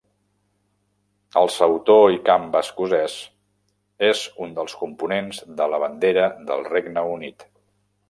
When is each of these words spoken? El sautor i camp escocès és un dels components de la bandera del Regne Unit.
El 1.41 1.51
sautor 1.55 2.01
i 2.13 2.17
camp 2.31 2.49
escocès 2.61 3.19
és 4.09 4.25
un 4.47 4.59
dels 4.59 4.77
components 4.83 5.47
de 5.63 5.73
la 5.75 5.85
bandera 5.89 6.29
del 6.53 6.69
Regne 6.75 7.09
Unit. 7.17 7.51